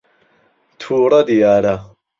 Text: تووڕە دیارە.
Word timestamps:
تووڕە 0.79 1.21
دیارە. 1.29 1.75